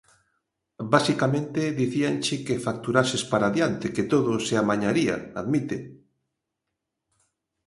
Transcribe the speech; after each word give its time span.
Basicamente 0.93 1.61
dicíanche 1.81 2.35
que 2.45 2.63
facturases 2.67 3.23
para 3.31 3.45
adiante, 3.49 3.93
que 3.95 4.07
todo 4.13 4.31
se 4.47 4.55
amañaría, 4.63 5.15
admite. 5.41 5.77